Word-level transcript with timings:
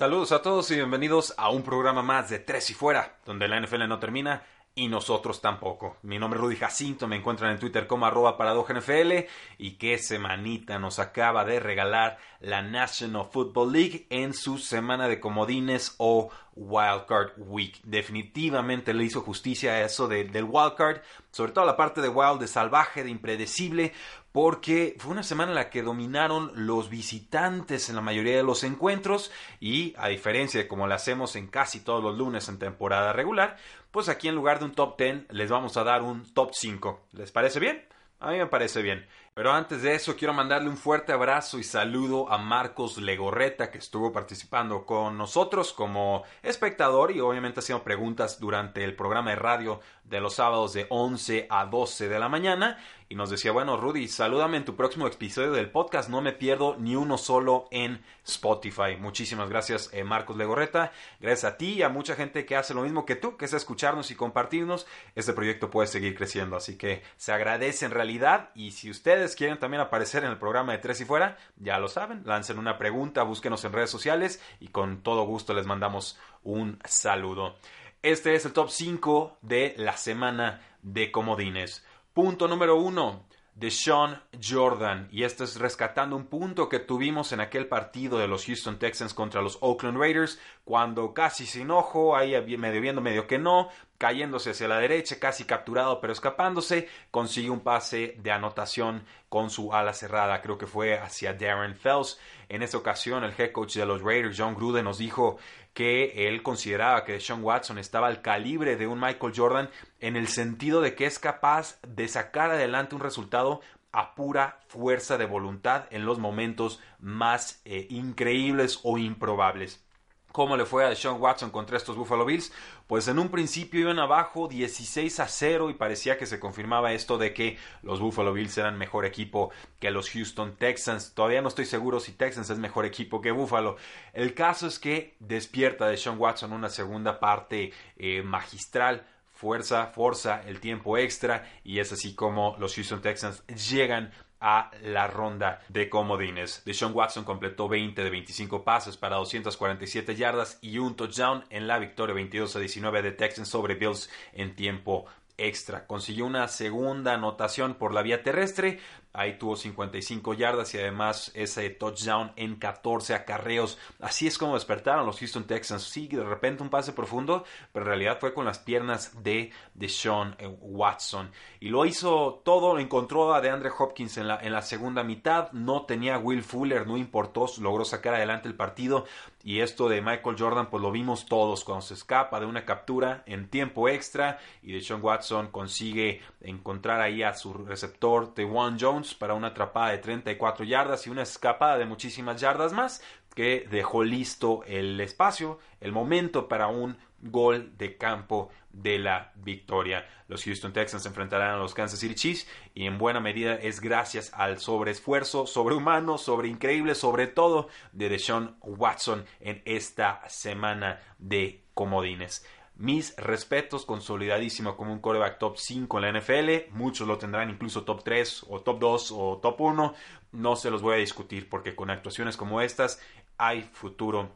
Saludos 0.00 0.32
a 0.32 0.40
todos 0.40 0.70
y 0.70 0.76
bienvenidos 0.76 1.34
a 1.36 1.50
un 1.50 1.62
programa 1.62 2.02
más 2.02 2.30
de 2.30 2.38
Tres 2.38 2.70
y 2.70 2.72
Fuera, 2.72 3.18
donde 3.26 3.46
la 3.48 3.60
NFL 3.60 3.86
no 3.86 3.98
termina 3.98 4.42
y 4.74 4.88
nosotros 4.88 5.42
tampoco. 5.42 5.98
Mi 6.00 6.18
nombre 6.18 6.38
es 6.38 6.42
Rudy 6.42 6.56
Jacinto, 6.56 7.06
me 7.06 7.16
encuentran 7.16 7.52
en 7.52 7.58
Twitter 7.58 7.86
como 7.86 8.06
arroba 8.06 8.38
NFL 8.38 9.26
y 9.58 9.72
qué 9.72 9.98
semanita 9.98 10.78
nos 10.78 10.98
acaba 11.00 11.44
de 11.44 11.60
regalar 11.60 12.16
la 12.40 12.62
National 12.62 13.26
Football 13.30 13.74
League 13.74 14.06
en 14.08 14.32
su 14.32 14.56
semana 14.56 15.06
de 15.06 15.20
comodines 15.20 15.96
o 15.98 16.30
Wildcard 16.56 17.32
Week. 17.38 17.80
Definitivamente 17.84 18.94
le 18.94 19.04
hizo 19.04 19.20
justicia 19.20 19.72
a 19.72 19.82
eso 19.82 20.08
del 20.08 20.44
Wildcard, 20.44 21.02
sobre 21.30 21.52
todo 21.52 21.64
la 21.64 21.76
parte 21.76 22.00
de 22.00 22.08
Wild, 22.08 22.40
de 22.40 22.48
salvaje, 22.48 23.04
de 23.04 23.10
impredecible, 23.10 23.92
porque 24.32 24.96
fue 24.98 25.12
una 25.12 25.22
semana 25.22 25.50
en 25.50 25.56
la 25.56 25.70
que 25.70 25.82
dominaron 25.82 26.52
los 26.54 26.88
visitantes 26.88 27.88
en 27.88 27.96
la 27.96 28.00
mayoría 28.00 28.36
de 28.36 28.42
los 28.42 28.62
encuentros 28.64 29.32
y 29.58 29.94
a 29.96 30.08
diferencia 30.08 30.60
de 30.60 30.68
como 30.68 30.86
lo 30.86 30.94
hacemos 30.94 31.34
en 31.36 31.48
casi 31.48 31.80
todos 31.80 32.02
los 32.02 32.16
lunes 32.16 32.48
en 32.48 32.58
temporada 32.58 33.12
regular, 33.12 33.56
pues 33.90 34.08
aquí 34.08 34.28
en 34.28 34.36
lugar 34.36 34.58
de 34.58 34.66
un 34.66 34.72
top 34.72 34.98
10 34.98 35.26
les 35.30 35.50
vamos 35.50 35.76
a 35.76 35.84
dar 35.84 36.02
un 36.02 36.32
top 36.32 36.50
5. 36.52 37.08
¿Les 37.12 37.32
parece 37.32 37.58
bien? 37.58 37.84
A 38.20 38.30
mí 38.30 38.38
me 38.38 38.46
parece 38.46 38.82
bien. 38.82 39.06
Pero 39.40 39.54
antes 39.54 39.80
de 39.80 39.94
eso, 39.94 40.16
quiero 40.16 40.34
mandarle 40.34 40.68
un 40.68 40.76
fuerte 40.76 41.12
abrazo 41.12 41.58
y 41.58 41.64
saludo 41.64 42.30
a 42.30 42.36
Marcos 42.36 42.98
Legorreta, 42.98 43.70
que 43.70 43.78
estuvo 43.78 44.12
participando 44.12 44.84
con 44.84 45.16
nosotros 45.16 45.72
como 45.72 46.24
espectador 46.42 47.10
y 47.10 47.20
obviamente 47.20 47.60
haciendo 47.60 47.82
preguntas 47.82 48.38
durante 48.38 48.84
el 48.84 48.94
programa 48.94 49.30
de 49.30 49.36
radio 49.36 49.80
de 50.04 50.20
los 50.20 50.34
sábados 50.34 50.74
de 50.74 50.86
11 50.90 51.46
a 51.48 51.64
12 51.64 52.10
de 52.10 52.18
la 52.18 52.28
mañana 52.28 52.76
y 53.10 53.16
nos 53.16 53.28
decía, 53.28 53.50
bueno, 53.50 53.76
Rudy, 53.76 54.06
salúdame 54.06 54.56
en 54.56 54.64
tu 54.64 54.76
próximo 54.76 55.08
episodio 55.08 55.50
del 55.50 55.68
podcast, 55.68 56.08
no 56.08 56.20
me 56.20 56.32
pierdo 56.32 56.76
ni 56.78 56.94
uno 56.94 57.18
solo 57.18 57.66
en 57.72 58.00
Spotify. 58.24 58.96
Muchísimas 59.00 59.48
gracias, 59.48 59.90
eh, 59.92 60.04
Marcos 60.04 60.36
Legorreta. 60.36 60.92
Gracias 61.18 61.52
a 61.52 61.56
ti 61.56 61.72
y 61.72 61.82
a 61.82 61.88
mucha 61.88 62.14
gente 62.14 62.46
que 62.46 62.54
hace 62.54 62.72
lo 62.72 62.82
mismo 62.82 63.06
que 63.06 63.16
tú, 63.16 63.36
que 63.36 63.46
es 63.46 63.52
escucharnos 63.52 64.12
y 64.12 64.14
compartirnos. 64.14 64.86
Este 65.16 65.32
proyecto 65.32 65.70
puede 65.70 65.88
seguir 65.88 66.14
creciendo, 66.14 66.54
así 66.54 66.78
que 66.78 67.02
se 67.16 67.32
agradece 67.32 67.84
en 67.84 67.90
realidad 67.90 68.50
y 68.54 68.70
si 68.70 68.90
ustedes 68.90 69.29
quieren 69.36 69.58
también 69.58 69.80
aparecer 69.80 70.24
en 70.24 70.30
el 70.30 70.38
programa 70.38 70.72
de 70.72 70.78
Tres 70.78 71.00
y 71.00 71.04
Fuera, 71.04 71.36
ya 71.56 71.78
lo 71.78 71.88
saben, 71.88 72.22
lancen 72.24 72.58
una 72.58 72.78
pregunta, 72.78 73.22
búsquenos 73.22 73.64
en 73.64 73.72
redes 73.72 73.90
sociales 73.90 74.42
y 74.60 74.68
con 74.68 75.02
todo 75.02 75.24
gusto 75.24 75.54
les 75.54 75.66
mandamos 75.66 76.18
un 76.42 76.78
saludo. 76.84 77.56
Este 78.02 78.34
es 78.34 78.46
el 78.46 78.52
top 78.52 78.70
5 78.70 79.38
de 79.42 79.74
la 79.76 79.96
semana 79.96 80.62
de 80.82 81.10
comodines. 81.12 81.84
Punto 82.14 82.48
número 82.48 82.76
1 82.76 83.24
de 83.54 83.70
Sean 83.70 84.22
Jordan. 84.42 85.08
Y 85.12 85.24
esto 85.24 85.44
es 85.44 85.58
rescatando 85.58 86.16
un 86.16 86.26
punto 86.26 86.68
que 86.68 86.78
tuvimos 86.78 87.32
en 87.32 87.40
aquel 87.40 87.68
partido 87.68 88.18
de 88.18 88.26
los 88.26 88.46
Houston 88.46 88.78
Texans 88.78 89.12
contra 89.12 89.42
los 89.42 89.58
Oakland 89.60 89.98
Raiders, 89.98 90.40
cuando 90.70 91.12
casi 91.12 91.46
sin 91.46 91.72
ojo, 91.72 92.16
ahí 92.16 92.30
medio 92.56 92.80
viendo, 92.80 93.00
medio 93.00 93.26
que 93.26 93.40
no, 93.40 93.70
cayéndose 93.98 94.50
hacia 94.50 94.68
la 94.68 94.78
derecha, 94.78 95.18
casi 95.18 95.42
capturado 95.42 96.00
pero 96.00 96.12
escapándose, 96.12 96.88
consigue 97.10 97.50
un 97.50 97.58
pase 97.58 98.14
de 98.18 98.30
anotación 98.30 99.02
con 99.28 99.50
su 99.50 99.74
ala 99.74 99.92
cerrada, 99.92 100.40
creo 100.40 100.58
que 100.58 100.68
fue 100.68 100.96
hacia 100.96 101.34
Darren 101.34 101.74
Fells. 101.74 102.20
En 102.48 102.62
esta 102.62 102.78
ocasión, 102.78 103.24
el 103.24 103.34
head 103.36 103.50
coach 103.50 103.74
de 103.74 103.84
los 103.84 104.00
Raiders, 104.00 104.36
John 104.38 104.54
Gruden, 104.54 104.84
nos 104.84 104.98
dijo 104.98 105.38
que 105.74 106.28
él 106.28 106.40
consideraba 106.44 107.04
que 107.04 107.18
Sean 107.18 107.42
Watson 107.42 107.78
estaba 107.78 108.06
al 108.06 108.22
calibre 108.22 108.76
de 108.76 108.86
un 108.86 109.00
Michael 109.00 109.32
Jordan 109.34 109.70
en 109.98 110.14
el 110.14 110.28
sentido 110.28 110.82
de 110.82 110.94
que 110.94 111.06
es 111.06 111.18
capaz 111.18 111.80
de 111.82 112.06
sacar 112.06 112.52
adelante 112.52 112.94
un 112.94 113.00
resultado 113.00 113.60
a 113.90 114.14
pura 114.14 114.60
fuerza 114.68 115.18
de 115.18 115.26
voluntad 115.26 115.86
en 115.90 116.06
los 116.06 116.20
momentos 116.20 116.78
más 117.00 117.60
eh, 117.64 117.88
increíbles 117.90 118.78
o 118.84 118.98
improbables. 118.98 119.84
¿Cómo 120.32 120.56
le 120.56 120.64
fue 120.64 120.84
a 120.84 120.94
Sean 120.94 121.20
Watson 121.20 121.50
contra 121.50 121.76
estos 121.76 121.96
Buffalo 121.96 122.24
Bills? 122.24 122.52
Pues 122.86 123.08
en 123.08 123.18
un 123.18 123.30
principio 123.30 123.80
iban 123.80 123.98
abajo 123.98 124.46
16 124.46 125.18
a 125.18 125.26
0 125.26 125.70
y 125.70 125.74
parecía 125.74 126.16
que 126.18 126.26
se 126.26 126.38
confirmaba 126.38 126.92
esto 126.92 127.18
de 127.18 127.34
que 127.34 127.58
los 127.82 127.98
Buffalo 127.98 128.32
Bills 128.32 128.56
eran 128.56 128.78
mejor 128.78 129.04
equipo 129.04 129.50
que 129.80 129.90
los 129.90 130.10
Houston 130.10 130.56
Texans. 130.56 131.14
Todavía 131.14 131.42
no 131.42 131.48
estoy 131.48 131.64
seguro 131.64 131.98
si 131.98 132.12
Texans 132.12 132.48
es 132.48 132.58
mejor 132.58 132.86
equipo 132.86 133.20
que 133.20 133.32
Buffalo. 133.32 133.76
El 134.12 134.34
caso 134.34 134.68
es 134.68 134.78
que 134.78 135.16
despierta 135.18 135.88
de 135.88 135.96
Sean 135.96 136.18
Watson 136.18 136.52
una 136.52 136.68
segunda 136.68 137.18
parte 137.18 137.72
eh, 137.96 138.22
magistral 138.22 139.04
fuerza, 139.40 139.86
fuerza, 139.86 140.42
el 140.46 140.60
tiempo 140.60 140.98
extra 140.98 141.50
y 141.64 141.78
es 141.78 141.90
así 141.92 142.14
como 142.14 142.56
los 142.58 142.74
Houston 142.74 143.00
Texans 143.00 143.42
llegan 143.46 144.12
a 144.40 144.70
la 144.82 145.06
ronda 145.06 145.60
de 145.68 145.88
comodines. 145.88 146.62
Deshaun 146.64 146.92
Watson 146.94 147.24
completó 147.24 147.68
20 147.68 148.02
de 148.02 148.10
25 148.10 148.64
pases 148.64 148.96
para 148.96 149.16
247 149.16 150.16
yardas 150.16 150.58
y 150.62 150.78
un 150.78 150.96
touchdown 150.96 151.44
en 151.50 151.66
la 151.66 151.78
victoria 151.78 152.14
22 152.14 152.56
a 152.56 152.58
19 152.58 153.02
de 153.02 153.12
Texans 153.12 153.48
sobre 153.48 153.74
Bills 153.74 154.10
en 154.32 154.54
tiempo 154.54 155.06
extra. 155.40 155.86
Consiguió 155.86 156.26
una 156.26 156.48
segunda 156.48 157.14
anotación 157.14 157.74
por 157.74 157.92
la 157.94 158.02
vía 158.02 158.22
terrestre, 158.22 158.78
Ahí 159.12 159.38
tuvo 159.38 159.56
55 159.56 160.34
yardas 160.34 160.72
y 160.74 160.78
además 160.78 161.32
ese 161.34 161.68
touchdown 161.70 162.30
en 162.36 162.54
14 162.54 163.14
acarreos. 163.14 163.76
Así 163.98 164.28
es 164.28 164.38
como 164.38 164.54
despertaron 164.54 165.04
los 165.04 165.18
Houston 165.18 165.48
Texans. 165.48 165.82
Sí, 165.82 166.06
de 166.06 166.22
repente 166.22 166.62
un 166.62 166.70
pase 166.70 166.92
profundo, 166.92 167.44
pero 167.72 167.86
en 167.86 167.88
realidad 167.88 168.18
fue 168.20 168.32
con 168.32 168.44
las 168.44 168.60
piernas 168.60 169.20
de 169.24 169.50
Deshaun 169.74 170.36
eh, 170.38 170.46
Watson. 170.46 171.32
Y 171.58 171.70
lo 171.70 171.86
hizo 171.86 172.40
todo, 172.44 172.78
encontró 172.78 173.34
a 173.34 173.40
DeAndre 173.40 173.70
Hopkins 173.76 174.16
en 174.16 174.28
la, 174.28 174.38
en 174.40 174.52
la 174.52 174.62
segunda 174.62 175.02
mitad. 175.02 175.50
No 175.50 175.86
tenía 175.86 176.16
Will 176.16 176.44
Fuller, 176.44 176.86
no 176.86 176.96
importó, 176.96 177.46
logró 177.60 177.84
sacar 177.84 178.14
adelante 178.14 178.46
el 178.46 178.54
partido. 178.54 179.06
Y 179.42 179.60
esto 179.60 179.88
de 179.88 180.02
Michael 180.02 180.36
Jordan, 180.38 180.68
pues 180.68 180.82
lo 180.82 180.92
vimos 180.92 181.24
todos 181.26 181.64
cuando 181.64 181.80
se 181.82 181.94
escapa 181.94 182.40
de 182.40 182.46
una 182.46 182.66
captura 182.66 183.22
en 183.26 183.48
tiempo 183.48 183.88
extra 183.88 184.38
y 184.62 184.72
Deshaun 184.72 185.02
Watson 185.02 185.48
consigue 185.48 186.20
encontrar 186.42 187.00
ahí 187.00 187.22
a 187.22 187.34
su 187.34 187.54
receptor, 187.54 188.34
Tewan 188.34 188.76
Jones 188.78 189.14
para 189.14 189.34
una 189.34 189.48
atrapada 189.48 189.92
de 189.92 189.98
34 189.98 190.64
yardas 190.64 191.06
y 191.06 191.10
una 191.10 191.22
escapada 191.22 191.78
de 191.78 191.86
muchísimas 191.86 192.40
yardas 192.40 192.72
más 192.72 193.02
que 193.34 193.66
dejó 193.70 194.04
listo 194.04 194.62
el 194.66 195.00
espacio, 195.00 195.58
el 195.80 195.92
momento 195.92 196.48
para 196.48 196.68
un 196.68 196.96
gol 197.22 197.72
de 197.76 197.96
campo 197.96 198.50
de 198.72 198.98
la 198.98 199.32
victoria. 199.36 200.06
Los 200.28 200.44
Houston 200.44 200.72
Texans 200.72 201.02
se 201.02 201.08
enfrentarán 201.08 201.50
a 201.50 201.58
los 201.58 201.74
Kansas 201.74 201.98
City 201.98 202.14
Chiefs 202.14 202.46
y 202.74 202.86
en 202.86 202.98
buena 202.98 203.20
medida 203.20 203.54
es 203.54 203.80
gracias 203.80 204.32
al 204.34 204.58
sobreesfuerzo, 204.58 205.46
sobrehumano, 205.46 206.18
sobre 206.18 206.48
increíble, 206.48 206.94
sobre 206.94 207.26
todo 207.26 207.68
de 207.92 208.08
Deshaun 208.08 208.56
Watson 208.62 209.24
en 209.40 209.62
esta 209.64 210.22
semana 210.28 211.00
de 211.18 211.64
comodines. 211.74 212.44
Mis 212.80 213.14
respetos, 213.16 213.84
consolidadísimo 213.84 214.74
como 214.74 214.94
un 214.94 215.00
coreback 215.00 215.38
top 215.38 215.58
5 215.58 215.98
en 215.98 216.02
la 216.02 216.18
NFL. 216.18 216.72
Muchos 216.72 217.06
lo 217.06 217.18
tendrán 217.18 217.50
incluso 217.50 217.84
top 217.84 218.02
3 218.02 218.46
o 218.48 218.62
top 218.62 218.78
2 218.78 219.12
o 219.12 219.38
top 219.42 219.60
1. 219.60 219.94
No 220.32 220.56
se 220.56 220.70
los 220.70 220.82
voy 220.82 220.94
a 220.94 220.98
discutir 220.98 221.48
porque 221.48 221.74
con 221.74 221.90
actuaciones 221.90 222.36
como 222.36 222.60
estas 222.60 223.00
hay 223.36 223.62
futuro 223.62 224.30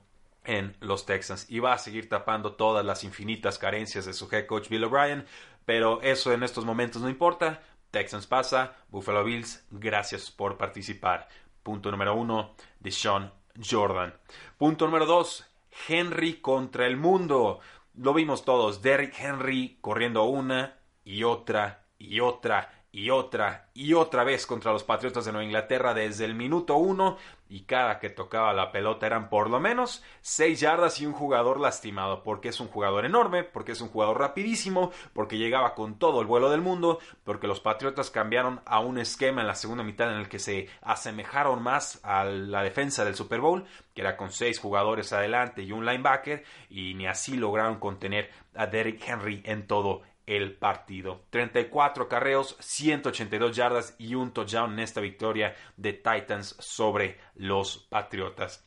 en 0.44 0.76
los 0.81 1.06
Texans 1.06 1.46
y 1.50 1.58
va 1.58 1.73
a 1.73 1.79
seguir 1.79 2.08
tapando 2.08 2.55
todas 2.55 2.85
las 2.85 3.05
infinitas 3.05 3.58
carencias 3.58 4.05
de 4.05 4.12
su 4.12 4.29
head 4.31 4.46
coach 4.46 4.69
Bill 4.69 4.85
O'Brien. 4.85 5.26
Pero 5.64 6.02
eso 6.02 6.32
en 6.32 6.43
estos 6.43 6.64
momentos 6.64 7.00
no 7.00 7.08
importa. 7.08 7.62
Texans 7.91 8.26
pasa, 8.26 8.76
Buffalo 8.88 9.25
Bills, 9.25 9.64
gracias 9.70 10.31
por 10.31 10.56
participar. 10.58 11.29
Punto 11.62 11.91
número 11.91 12.14
uno, 12.14 12.55
de 12.81 12.91
Sean 12.91 13.32
Jordan. 13.62 14.12
Punto 14.58 14.87
número 14.87 15.06
dos, 15.06 15.46
Henry 15.88 16.35
contra 16.35 16.87
el 16.87 16.96
mundo. 16.96 17.61
Lo 17.94 18.12
vimos 18.12 18.44
todos, 18.44 18.82
Derrick 18.82 19.19
Henry 19.19 19.79
corriendo 19.81 20.25
una 20.25 20.76
y 21.05 21.23
otra 21.23 21.87
y 21.99 22.20
otra 22.20 22.83
y 22.94 23.11
otra 23.11 23.67
y 23.75 23.93
otra 23.93 24.23
vez 24.23 24.46
contra 24.46 24.73
los 24.73 24.85
Patriotas 24.85 25.25
de 25.25 25.32
Nueva 25.32 25.44
Inglaterra 25.44 25.94
desde 25.94 26.25
el 26.25 26.37
minuto 26.37 26.76
uno 26.76 27.17
y 27.49 27.62
cada 27.62 27.99
que 27.99 28.08
tocaba 28.08 28.52
la 28.52 28.70
pelota 28.70 29.05
eran 29.05 29.29
por 29.29 29.50
lo 29.50 29.58
menos 29.58 30.05
seis 30.20 30.61
yardas 30.61 31.00
y 31.00 31.06
un 31.06 31.12
jugador 31.12 31.58
lastimado 31.58 32.23
porque 32.23 32.50
es 32.50 32.61
un 32.61 32.69
jugador 32.69 33.05
enorme, 33.05 33.43
porque 33.43 33.73
es 33.73 33.81
un 33.81 33.88
jugador 33.88 34.20
rapidísimo, 34.20 34.93
porque 35.12 35.38
llegaba 35.38 35.75
con 35.75 35.99
todo 35.99 36.20
el 36.20 36.29
vuelo 36.29 36.50
del 36.50 36.61
mundo, 36.61 37.00
porque 37.25 37.49
los 37.49 37.58
Patriotas 37.58 38.12
cambiaron 38.12 38.61
a 38.64 38.79
un 38.79 38.99
esquema 38.99 39.41
en 39.41 39.49
la 39.49 39.56
segunda 39.56 39.82
mitad 39.82 40.12
en 40.12 40.20
el 40.20 40.29
que 40.29 40.38
se 40.38 40.69
asemejaron 40.81 41.64
más 41.64 41.99
a 42.05 42.25
la 42.25 42.62
defensa 42.62 43.05
del 43.05 43.17
Super 43.17 43.41
Bowl, 43.41 43.64
que 43.93 44.02
era 44.02 44.17
con 44.17 44.31
seis 44.31 44.61
jugadores 44.61 45.12
adelante 45.12 45.62
y 45.62 45.73
un 45.73 45.85
linebacker 45.85 46.44
y 46.70 46.94
ni 46.94 47.08
así 47.08 47.37
lograron 47.37 47.81
contener 47.81 48.31
a 48.55 48.69
Derrick 48.69 49.02
Henry 49.05 49.43
en 49.44 49.67
todo 49.67 50.02
el 50.26 50.54
partido. 50.54 51.24
34 51.30 52.08
carreos, 52.08 52.56
182 52.60 53.56
yardas 53.56 53.94
y 53.98 54.14
un 54.14 54.32
touchdown 54.32 54.72
en 54.74 54.80
esta 54.80 55.00
victoria 55.00 55.54
de 55.76 55.92
Titans 55.92 56.56
sobre 56.58 57.18
los 57.34 57.78
Patriotas. 57.88 58.66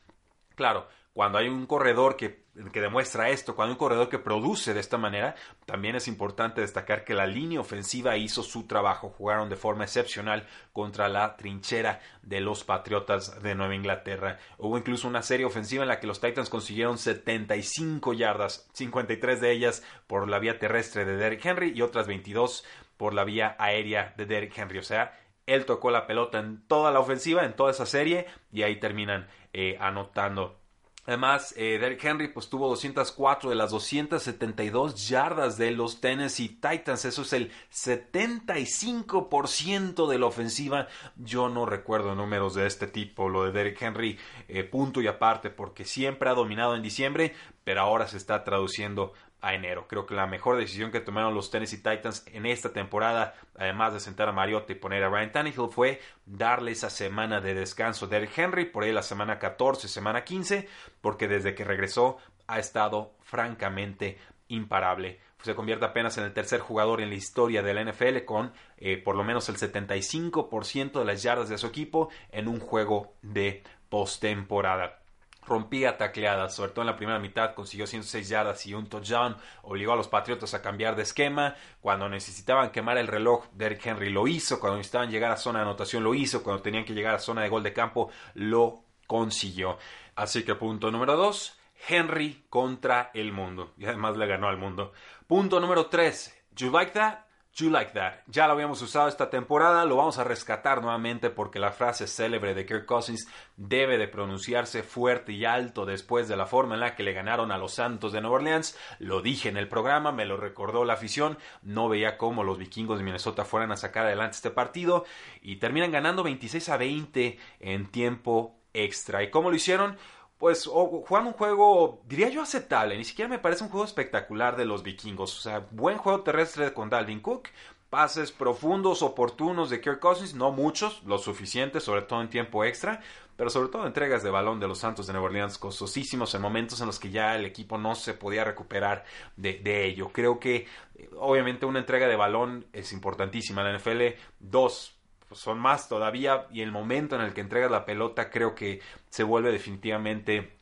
Claro, 0.56 0.88
cuando 1.18 1.40
hay 1.40 1.48
un 1.50 1.66
corredor 1.66 2.16
que, 2.16 2.44
que, 2.72 2.80
demuestra 2.80 3.32
esto, 3.32 3.56
cuando 3.56 3.72
hay 3.72 3.74
un 3.74 3.80
corredor 3.80 4.08
que 4.08 4.20
produce 4.20 4.76
de 4.76 4.80
esta 4.80 5.00
manera, 5.00 5.34
también 5.66 5.96
es 5.96 6.08
importante 6.08 6.62
destacar 6.62 7.04
que 7.04 7.16
la 7.16 7.26
línea 7.26 7.60
ofensiva 7.60 8.18
hizo 8.18 8.44
su 8.44 8.68
trabajo, 8.68 9.10
jugaron 9.10 9.50
de 9.50 9.56
forma 9.56 9.86
excepcional 9.86 10.46
contra 10.74 11.10
la 11.10 11.36
trinchera 11.36 12.02
de 12.22 12.40
los 12.40 12.64
Patriotas 12.64 13.42
de 13.42 13.56
Nueva 13.56 13.74
Inglaterra. 13.74 14.38
Hubo 14.60 14.78
incluso 14.78 15.08
una 15.08 15.24
serie 15.24 15.48
ofensiva 15.48 15.82
en 15.82 15.88
la 15.88 16.00
que 16.00 16.06
los 16.06 16.22
Titans 16.22 16.52
consiguieron 16.52 17.00
75 17.00 18.14
yardas, 18.14 18.70
53 18.74 19.42
de 19.42 19.52
ellas 19.52 19.84
por 20.06 20.30
la 20.30 20.38
vía 20.38 20.60
terrestre 20.60 21.04
de 21.04 21.18
Derrick 21.18 21.44
Henry 21.44 21.74
y 21.76 21.82
otras 21.82 22.06
22 22.06 22.64
por 22.96 23.16
la 23.16 23.24
vía 23.24 23.56
aérea 23.58 24.14
de 24.18 24.28
Derrick 24.28 24.56
Henry. 24.56 24.78
O 24.78 24.84
sea, 24.84 25.20
él 25.48 25.66
tocó 25.66 25.90
la 25.90 26.06
pelota 26.06 26.38
en 26.38 26.62
toda 26.68 26.92
la 26.92 27.00
ofensiva, 27.00 27.44
en 27.44 27.56
toda 27.56 27.72
esa 27.72 27.88
serie, 27.88 28.28
y 28.52 28.62
ahí 28.62 28.80
terminan 28.80 29.28
eh, 29.52 29.78
anotando 29.80 30.60
Además, 31.08 31.56
eh, 31.56 31.78
Derrick 31.80 32.04
Henry 32.04 32.28
pues, 32.28 32.50
tuvo 32.50 32.68
204 32.68 33.50
de 33.50 33.56
las 33.56 33.72
272 33.72 35.08
yardas 35.08 35.58
de 35.58 35.72
los 35.72 36.02
Tennessee 36.02 36.50
Titans. 36.50 37.06
Eso 37.06 37.22
es 37.22 37.32
el 37.32 37.50
75% 37.72 40.10
de 40.10 40.20
la 40.20 40.26
ofensiva. 40.26 40.90
Yo 41.16 41.48
no 41.48 41.66
recuerdo 41.66 42.14
números 42.14 42.56
de 42.56 42.68
este 42.68 42.88
tipo. 42.88 43.30
Lo 43.30 43.46
de 43.46 43.54
Derrick 43.54 43.82
Henry, 43.82 44.20
eh, 44.50 44.66
punto 44.66 45.02
y 45.02 45.08
aparte, 45.08 45.50
porque 45.50 45.86
siempre 45.86 46.30
ha 46.30 46.34
dominado 46.34 46.76
en 46.76 46.82
diciembre, 46.82 47.34
pero 47.64 47.80
ahora 47.80 48.08
se 48.08 48.18
está 48.18 48.44
traduciendo 48.44 49.14
a 49.42 49.54
enero. 49.54 49.88
Creo 49.88 50.06
que 50.06 50.16
la 50.16 50.28
mejor 50.28 50.58
decisión 50.58 50.92
que 50.92 51.00
tomaron 51.00 51.34
los 51.34 51.52
Tennessee 51.52 51.78
Titans 51.78 52.26
en 52.28 52.46
esta 52.46 52.74
temporada, 52.74 53.36
además 53.58 53.94
de 53.94 54.00
sentar 54.00 54.30
a 54.30 54.32
Mariota 54.32 54.72
y 54.72 54.76
poner 54.76 55.04
a 55.04 55.10
Ryan 55.10 55.32
Tannehill, 55.32 55.70
fue 55.70 56.02
darle 56.26 56.72
esa 56.72 56.90
semana 56.90 57.42
de 57.42 57.54
descanso 57.54 58.08
de 58.08 58.28
Henry, 58.36 58.66
por 58.66 58.84
ahí 58.84 58.92
la 58.92 59.04
semana 59.04 59.40
14, 59.40 59.88
semana 59.88 60.24
15, 60.24 60.68
porque 61.02 61.28
desde 61.28 61.56
que 61.56 61.64
regresó 61.64 62.18
ha 62.48 62.60
estado 62.60 63.14
francamente 63.22 64.18
imparable. 64.48 65.20
Se 65.44 65.54
convierte 65.54 65.86
apenas 65.86 66.18
en 66.18 66.24
el 66.24 66.34
tercer 66.34 66.60
jugador 66.60 67.00
en 67.02 67.10
la 67.10 67.16
historia 67.16 67.62
de 67.62 67.74
la 67.74 67.84
NFL 67.84 68.26
con 68.26 68.54
eh, 68.78 68.98
por 68.98 69.16
lo 69.16 69.24
menos 69.24 69.50
el 69.50 69.58
75% 69.58 71.00
de 71.00 71.06
las 71.06 71.22
yardas 71.22 71.50
de 71.50 71.58
su 71.58 71.68
equipo 71.68 72.10
en 72.32 72.48
un 72.48 72.60
juego 72.60 73.14
de 73.22 73.64
postemporada 73.90 75.00
rompía 75.48 75.98
tacleadas, 75.98 76.56
sobre 76.56 76.72
todo 76.72 76.82
en 76.82 76.88
la 76.88 76.96
primera 76.96 77.20
mitad, 77.20 77.54
consiguió 77.56 77.88
106 77.88 78.28
yardas 78.28 78.66
y 78.66 78.74
un 78.74 78.88
touchdown, 78.88 79.38
obligó 79.64 79.94
a 79.94 79.96
los 79.96 80.08
Patriotas 80.08 80.54
a 80.54 80.62
cambiar 80.62 80.96
de 80.96 81.04
esquema, 81.04 81.56
cuando 81.82 82.10
necesitaban 82.10 82.72
quemar 82.72 82.98
el 82.98 83.08
reloj, 83.08 83.46
Derrick 83.54 83.86
Henry 83.86 84.10
lo 84.10 84.28
hizo, 84.28 84.60
cuando 84.60 84.78
necesitaban 84.78 85.10
llegar 85.10 85.32
a 85.32 85.38
zona 85.38 85.60
de 85.60 85.66
anotación 85.66 86.04
lo 86.04 86.14
hizo, 86.14 86.44
cuando 86.44 86.62
tenían 86.62 86.86
que 86.86 86.94
llegar 86.94 87.16
a 87.16 87.20
zona 87.20 87.42
de 87.44 87.50
gol 87.50 87.64
de 87.64 87.74
campo 87.74 88.10
lo 88.34 88.84
consiguió. 89.08 89.78
Así 90.16 90.44
que 90.44 90.56
punto 90.56 90.92
número 90.92 91.16
2, 91.16 91.60
Henry 91.88 92.46
contra 92.50 93.12
el 93.14 93.32
mundo, 93.32 93.74
y 93.78 93.86
además 93.86 94.18
le 94.18 94.28
ganó 94.28 94.48
al 94.48 94.58
mundo. 94.58 94.92
Punto 95.28 95.60
número 95.60 95.88
3, 95.88 96.46
you 96.56 96.72
like 96.72 96.92
that? 96.92 97.27
You 97.58 97.72
Like 97.72 97.92
That. 97.94 98.20
Ya 98.28 98.46
lo 98.46 98.54
habíamos 98.54 98.82
usado 98.84 99.08
esta 99.08 99.32
temporada, 99.32 99.84
lo 99.86 99.96
vamos 99.96 100.20
a 100.20 100.24
rescatar 100.24 100.80
nuevamente 100.82 101.32
porque 101.32 101.58
la 101.58 101.72
frase 101.72 102.06
célebre 102.06 102.54
de 102.54 102.68
Kirk 102.68 102.86
Cousins 102.86 103.28
debe 103.56 103.98
de 103.98 104.08
pronunciarse 104.08 104.84
fuerte 104.84 105.34
y 105.34 105.44
alto 105.44 105.86
después 105.86 106.28
de 106.28 106.38
la 106.38 106.46
forma 106.46 106.76
en 106.76 106.82
la 106.82 106.96
que 106.96 107.02
le 107.02 107.14
ganaron 107.14 107.52
a 107.52 107.58
los 107.58 107.74
Santos 107.74 108.12
de 108.12 108.22
Nueva 108.22 108.36
Orleans. 108.36 108.78
Lo 109.00 109.22
dije 109.22 109.50
en 109.50 109.58
el 109.58 109.68
programa, 109.68 110.12
me 110.12 110.26
lo 110.26 110.38
recordó 110.38 110.86
la 110.86 110.94
afición, 110.94 111.40
no 111.64 111.90
veía 111.90 112.18
cómo 112.18 112.44
los 112.44 112.60
vikingos 112.60 113.00
de 113.00 113.04
Minnesota 113.04 113.44
fueran 113.44 113.72
a 113.72 113.78
sacar 113.78 114.06
adelante 114.06 114.36
este 114.36 114.52
partido 114.52 115.06
y 115.42 115.56
terminan 115.56 115.92
ganando 115.92 116.22
26 116.22 116.70
a 116.70 116.78
20 116.78 117.40
en 117.60 117.88
tiempo 117.88 118.60
extra. 118.74 119.24
¿Y 119.24 119.32
cómo 119.32 119.50
lo 119.50 119.56
hicieron? 119.56 119.98
Pues 120.38 120.68
jugando 120.68 121.32
un 121.32 121.34
juego, 121.34 122.02
diría 122.08 122.30
yo, 122.30 122.42
aceptable. 122.42 122.96
Ni 122.98 123.04
siquiera 123.04 123.30
me 123.30 123.40
parece 123.40 123.64
un 123.64 123.70
juego 123.70 123.86
espectacular 123.86 124.56
de 124.56 124.66
los 124.66 124.84
vikingos. 124.84 125.38
O 125.38 125.42
sea, 125.42 125.68
buen 125.72 125.98
juego 125.98 126.22
terrestre 126.22 126.74
con 126.74 126.90
Dalvin 126.90 127.22
Cook. 127.22 127.50
Pases 127.90 128.32
profundos, 128.34 129.02
oportunos 129.02 129.70
de 129.70 129.80
Kirk 129.80 130.00
Cousins, 130.00 130.36
no 130.36 130.52
muchos, 130.52 131.02
lo 131.04 131.18
suficiente, 131.18 131.80
sobre 131.80 132.02
todo 132.02 132.22
en 132.22 132.30
tiempo 132.30 132.66
extra, 132.66 133.00
pero 133.38 133.50
sobre 133.50 133.70
todo 133.70 133.88
entregas 133.88 134.24
de 134.24 134.30
balón 134.30 134.60
de 134.60 134.68
los 134.68 134.80
Santos 134.80 135.08
de 135.08 135.14
Nueva 135.14 135.28
Orleans 135.28 135.58
costosísimos 135.58 136.36
en 136.36 136.42
momentos 136.42 136.82
en 136.82 136.88
los 136.88 137.00
que 137.00 137.12
ya 137.12 137.36
el 137.38 137.46
equipo 137.46 137.78
no 137.78 137.96
se 137.96 138.14
podía 138.14 138.44
recuperar 138.44 139.06
de, 139.38 139.60
de 139.60 139.86
ello. 139.86 140.10
Creo 140.12 140.38
que, 140.38 140.68
eh, 140.96 141.10
obviamente, 141.16 141.66
una 141.66 141.80
entrega 141.80 142.10
de 142.10 142.18
balón 142.18 142.66
es 142.74 142.92
importantísima 142.92 143.62
en 143.62 143.68
la 143.72 143.80
NFL. 143.80 144.20
Dos, 144.40 144.97
pues, 145.28 145.40
son 145.40 145.60
más 145.60 145.90
todavía 145.90 146.48
y 146.52 146.62
el 146.62 146.72
momento 146.72 147.16
en 147.16 147.22
el 147.22 147.34
que 147.34 147.42
entregas 147.42 147.72
la 147.72 147.86
pelota 147.86 148.30
creo 148.30 148.56
que 148.56 148.82
se 149.10 149.24
vuelve 149.24 149.52
definitivamente 149.52 150.58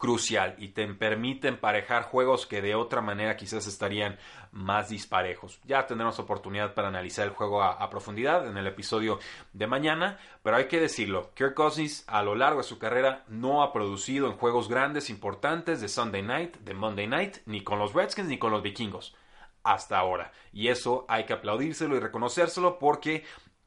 crucial 0.00 0.54
y 0.58 0.68
te 0.68 0.86
permite 0.94 1.46
emparejar 1.46 2.04
juegos 2.04 2.46
que 2.46 2.62
de 2.62 2.74
otra 2.74 3.02
manera 3.02 3.36
quizás 3.36 3.66
estarían 3.66 4.18
más 4.50 4.88
disparejos. 4.88 5.60
Ya 5.64 5.86
tendremos 5.86 6.18
oportunidad 6.18 6.72
para 6.72 6.88
analizar 6.88 7.26
el 7.26 7.34
juego 7.34 7.62
a, 7.62 7.90
profundidad 7.90 8.48
en 8.48 8.56
el 8.56 8.66
episodio 8.66 9.20
de 9.52 9.66
mañana, 9.66 10.18
pero 10.42 10.56
hay 10.56 10.68
que 10.68 10.80
decirlo, 10.80 11.30
Kirk 11.34 11.54
Cousins 11.54 12.04
a 12.08 12.22
lo 12.22 12.34
largo 12.34 12.62
de 12.62 12.66
su 12.66 12.78
carrera 12.78 13.24
no 13.28 13.62
ha 13.62 13.74
producido 13.74 14.26
en 14.26 14.38
juegos 14.38 14.68
grandes 14.68 15.10
importantes 15.10 15.82
de 15.82 15.88
Sunday 15.88 16.22
Night, 16.22 16.56
de 16.56 16.72
Monday 16.72 17.06
Night, 17.06 17.36
ni 17.44 17.62
con 17.62 17.78
los 17.78 17.92
Redskins 17.92 18.28
ni 18.28 18.38
con 18.38 18.52
los 18.52 18.62
Vikingos 18.62 19.14
hasta 19.62 19.98
ahora. 19.98 20.32
Y 20.52 20.68
eso 20.68 21.04
hay 21.08 21.24
que 21.24 21.34
aplaudírselo 21.34 21.94
y 21.94 22.00
reconocérselo 22.00 22.78
porque 22.78 23.24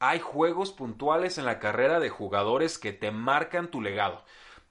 hay 0.08 0.20
juegos 0.20 0.70
puntuales 0.70 1.38
en 1.38 1.46
la 1.46 1.58
carrera 1.58 1.98
de 1.98 2.10
jugadores 2.10 2.78
que 2.78 2.92
te 2.92 3.10
marcan 3.10 3.70
tu 3.70 3.80
legado. 3.80 4.22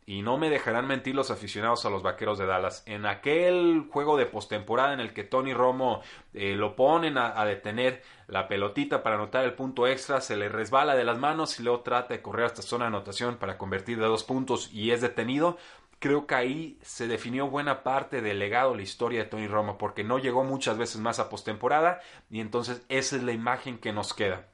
Y 0.05 0.21
no 0.21 0.37
me 0.37 0.49
dejarán 0.49 0.85
mentir 0.85 1.15
los 1.15 1.31
aficionados 1.31 1.85
a 1.85 1.89
los 1.89 2.03
Vaqueros 2.03 2.37
de 2.37 2.45
Dallas. 2.45 2.83
En 2.85 3.07
aquel 3.07 3.87
juego 3.89 4.17
de 4.17 4.27
postemporada 4.27 4.93
en 4.93 4.99
el 4.99 5.13
que 5.13 5.23
Tony 5.23 5.53
Romo 5.53 6.01
eh, 6.33 6.55
lo 6.55 6.75
ponen 6.75 7.17
a, 7.17 7.43
detener 7.45 8.03
la 8.27 8.47
pelotita 8.47 9.01
para 9.01 9.15
anotar 9.15 9.43
el 9.45 9.53
punto 9.53 9.87
extra, 9.87 10.21
se 10.21 10.37
le 10.37 10.49
resbala 10.49 10.95
de 10.95 11.05
las 11.05 11.17
manos 11.17 11.59
y 11.59 11.63
luego 11.63 11.81
trata 11.81 12.13
de 12.13 12.21
correr 12.21 12.45
hasta 12.45 12.61
zona 12.61 12.85
de 12.85 12.89
anotación 12.89 13.37
para 13.37 13.57
convertir 13.57 13.97
de 13.99 14.05
dos 14.05 14.23
puntos 14.23 14.71
y 14.71 14.91
es 14.91 15.01
detenido. 15.01 15.57
Creo 15.97 16.27
que 16.27 16.35
ahí 16.35 16.77
se 16.81 17.07
definió 17.07 17.47
buena 17.47 17.81
parte 17.81 18.21
del 18.21 18.37
legado, 18.37 18.75
la 18.75 18.81
historia 18.81 19.23
de 19.23 19.29
Tony 19.29 19.47
Romo, 19.47 19.77
porque 19.77 20.03
no 20.03 20.19
llegó 20.19 20.43
muchas 20.43 20.77
veces 20.77 20.97
más 20.97 21.19
a 21.19 21.29
postemporada 21.29 22.01
y 22.29 22.41
entonces 22.41 22.85
esa 22.89 23.15
es 23.15 23.23
la 23.23 23.31
imagen 23.31 23.79
que 23.79 23.93
nos 23.93 24.13
queda 24.13 24.47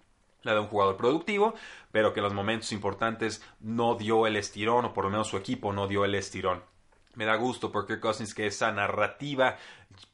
la 0.44 0.54
de 0.54 0.60
un 0.60 0.68
jugador 0.68 0.98
productivo, 0.98 1.54
pero 1.92 2.14
que 2.14 2.20
en 2.20 2.26
los 2.26 2.34
momentos 2.34 2.72
importantes 2.72 3.44
no 3.60 3.96
dio 3.96 4.28
el 4.28 4.36
estirón, 4.36 4.86
o 4.86 4.94
por 4.94 5.06
lo 5.06 5.10
menos 5.10 5.28
su 5.28 5.38
equipo 5.38 5.74
no 5.74 5.88
dio 5.88 6.06
el 6.06 6.16
estirón. 6.16 6.64
Me 7.16 7.26
da 7.26 7.36
gusto 7.36 7.72
porque 7.72 8.00
Cousins 8.00 8.34
que 8.34 8.48
esa 8.48 8.72
narrativa 8.72 9.58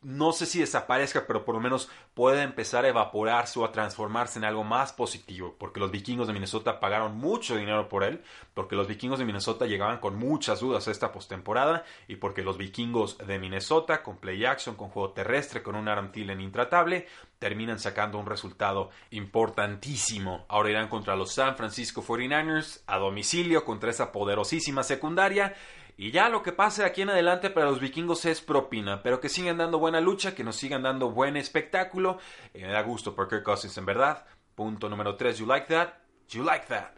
no 0.01 0.31
sé 0.31 0.45
si 0.45 0.59
desaparezca, 0.59 1.25
pero 1.27 1.43
por 1.43 1.55
lo 1.55 1.61
menos 1.61 1.89
puede 2.13 2.43
empezar 2.43 2.85
a 2.85 2.89
evaporarse 2.89 3.59
o 3.59 3.65
a 3.65 3.71
transformarse 3.71 4.39
en 4.39 4.45
algo 4.45 4.63
más 4.63 4.93
positivo, 4.93 5.55
porque 5.57 5.79
los 5.79 5.91
vikingos 5.91 6.27
de 6.27 6.33
Minnesota 6.33 6.79
pagaron 6.79 7.17
mucho 7.17 7.57
dinero 7.57 7.89
por 7.89 8.03
él, 8.03 8.21
porque 8.53 8.75
los 8.75 8.87
vikingos 8.87 9.19
de 9.19 9.25
Minnesota 9.25 9.65
llegaban 9.65 9.99
con 9.99 10.15
muchas 10.15 10.59
dudas 10.59 10.87
a 10.87 10.91
esta 10.91 11.11
postemporada, 11.11 11.83
y 12.07 12.15
porque 12.15 12.43
los 12.43 12.57
vikingos 12.57 13.17
de 13.17 13.39
Minnesota, 13.39 14.01
con 14.01 14.17
play 14.17 14.45
action, 14.45 14.75
con 14.75 14.89
juego 14.89 15.11
terrestre, 15.11 15.61
con 15.61 15.75
un 15.75 15.87
Aaron 15.87 16.11
Thielen 16.11 16.41
intratable, 16.41 17.07
terminan 17.39 17.79
sacando 17.79 18.17
un 18.17 18.27
resultado 18.27 18.91
importantísimo. 19.11 20.45
Ahora 20.47 20.69
irán 20.69 20.87
contra 20.87 21.15
los 21.15 21.33
San 21.33 21.57
Francisco 21.57 22.01
49ers 22.01 22.81
a 22.87 22.97
domicilio 22.97 23.65
contra 23.65 23.89
esa 23.89 24.11
poderosísima 24.11 24.83
secundaria 24.83 25.53
y 25.97 26.11
ya 26.11 26.29
lo 26.29 26.43
que 26.43 26.51
pase 26.51 26.83
aquí 26.83 27.01
en 27.01 27.09
adelante 27.09 27.49
para 27.49 27.67
los 27.67 27.79
vikingos 27.79 28.25
es 28.25 28.41
propina, 28.41 29.01
pero 29.01 29.19
que 29.21 29.29
sigan 29.29 29.57
dando 29.57 29.79
buena 29.79 30.01
lucha, 30.01 30.35
que 30.35 30.43
nos 30.43 30.57
sigan 30.57 30.83
dando 30.83 31.11
buen 31.11 31.37
espectáculo. 31.37 32.19
me 32.53 32.67
da 32.67 32.81
gusto 32.81 33.15
por 33.15 33.29
Kirk 33.29 33.43
Cousins, 33.43 33.77
en 33.77 33.85
verdad. 33.85 34.25
Punto 34.55 34.89
número 34.89 35.15
3, 35.15 35.37
you 35.37 35.45
like 35.45 35.67
that? 35.67 35.93
You 36.29 36.43
like 36.43 36.65
that. 36.67 36.91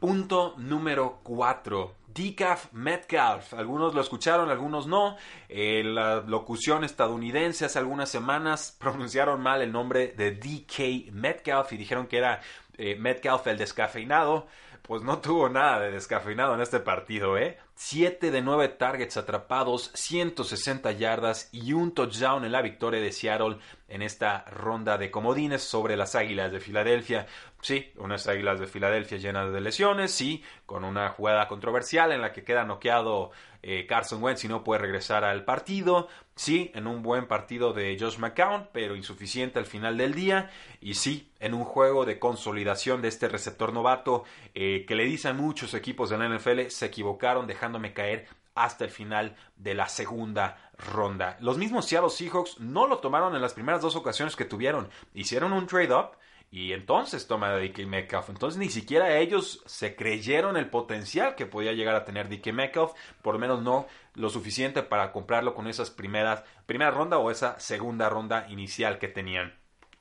Punto 0.00 0.54
número 0.58 1.20
4. 1.22 1.94
Decaf 2.12 2.72
Metcalf. 2.72 3.54
Algunos 3.54 3.94
lo 3.94 4.00
escucharon, 4.00 4.50
algunos 4.50 4.86
no. 4.86 5.16
Eh, 5.48 5.82
la 5.84 6.20
locución 6.20 6.82
estadounidense 6.82 7.64
hace 7.64 7.78
algunas 7.78 8.08
semanas 8.10 8.76
pronunciaron 8.80 9.40
mal 9.40 9.62
el 9.62 9.70
nombre 9.70 10.08
de 10.08 10.32
DK 10.32 11.12
Metcalf 11.12 11.72
y 11.72 11.76
dijeron 11.76 12.08
que 12.08 12.18
era 12.18 12.40
eh, 12.76 12.96
Metcalf 12.96 13.46
el 13.46 13.58
descafeinado. 13.58 14.48
Pues 14.82 15.02
no 15.02 15.18
tuvo 15.18 15.48
nada 15.48 15.78
de 15.80 15.92
descafeinado 15.92 16.54
en 16.54 16.60
este 16.60 16.80
partido, 16.80 17.38
¿eh? 17.38 17.58
7 17.76 18.30
de 18.30 18.42
9 18.42 18.68
targets 18.68 19.16
atrapados, 19.16 19.90
160 19.94 20.90
yardas 20.92 21.48
y 21.52 21.72
un 21.72 21.92
touchdown 21.92 22.44
en 22.44 22.52
la 22.52 22.62
victoria 22.62 23.00
de 23.00 23.12
Seattle 23.12 23.58
en 23.88 24.02
esta 24.02 24.44
ronda 24.46 24.98
de 24.98 25.10
comodines 25.10 25.62
sobre 25.62 25.96
las 25.96 26.14
Águilas 26.14 26.50
de 26.50 26.60
Filadelfia. 26.60 27.26
Sí, 27.62 27.92
unas 27.96 28.26
Águilas 28.26 28.58
de 28.58 28.66
Filadelfia 28.66 29.18
llenas 29.18 29.52
de 29.52 29.60
lesiones, 29.60 30.10
sí, 30.10 30.42
con 30.66 30.82
una 30.82 31.10
jugada 31.10 31.46
controversial 31.46 32.10
en 32.10 32.20
la 32.20 32.32
que 32.32 32.42
queda 32.42 32.64
noqueado 32.64 33.30
eh, 33.62 33.86
Carson 33.86 34.20
Wentz 34.20 34.42
y 34.42 34.48
no 34.48 34.64
puede 34.64 34.80
regresar 34.80 35.22
al 35.22 35.44
partido. 35.44 36.08
Sí, 36.34 36.72
en 36.74 36.88
un 36.88 37.04
buen 37.04 37.28
partido 37.28 37.72
de 37.72 37.96
Josh 37.98 38.18
McCown, 38.18 38.68
pero 38.72 38.96
insuficiente 38.96 39.60
al 39.60 39.66
final 39.66 39.96
del 39.96 40.12
día. 40.12 40.50
Y 40.80 40.94
sí, 40.94 41.30
en 41.38 41.54
un 41.54 41.62
juego 41.62 42.04
de 42.04 42.18
consolidación 42.18 43.00
de 43.00 43.06
este 43.06 43.28
receptor 43.28 43.72
novato 43.72 44.24
eh, 44.54 44.84
que 44.84 44.96
le 44.96 45.04
dicen 45.04 45.36
muchos 45.36 45.72
equipos 45.74 46.10
de 46.10 46.18
la 46.18 46.28
NFL, 46.28 46.66
se 46.66 46.86
equivocaron 46.86 47.46
dejándome 47.46 47.92
caer 47.92 48.26
hasta 48.56 48.84
el 48.84 48.90
final 48.90 49.36
de 49.56 49.74
la 49.74 49.88
segunda 49.88 50.72
ronda. 50.76 51.36
Los 51.40 51.58
mismos 51.58 51.86
Seattle 51.86 52.10
Seahawks 52.10 52.58
no 52.58 52.88
lo 52.88 52.98
tomaron 52.98 53.36
en 53.36 53.40
las 53.40 53.54
primeras 53.54 53.82
dos 53.82 53.94
ocasiones 53.94 54.34
que 54.34 54.44
tuvieron. 54.44 54.88
Hicieron 55.14 55.52
un 55.52 55.68
trade-up 55.68 56.16
y 56.52 56.74
entonces 56.74 57.26
toma 57.26 57.48
a 57.48 57.56
DK 57.56 57.86
Metcalf. 57.86 58.28
Entonces 58.28 58.58
ni 58.58 58.68
siquiera 58.68 59.18
ellos 59.18 59.62
se 59.64 59.96
creyeron 59.96 60.58
el 60.58 60.68
potencial 60.68 61.34
que 61.34 61.46
podía 61.46 61.72
llegar 61.72 61.96
a 61.96 62.04
tener 62.04 62.28
DK 62.28 62.52
Metcalf, 62.52 62.92
por 63.22 63.34
lo 63.34 63.40
menos 63.40 63.62
no 63.62 63.86
lo 64.14 64.28
suficiente 64.28 64.82
para 64.82 65.12
comprarlo 65.12 65.54
con 65.54 65.66
esas 65.66 65.90
primeras, 65.90 66.44
primera 66.66 66.90
ronda 66.90 67.16
o 67.16 67.30
esa 67.30 67.58
segunda 67.58 68.10
ronda 68.10 68.46
inicial 68.50 68.98
que 68.98 69.08
tenían. 69.08 69.54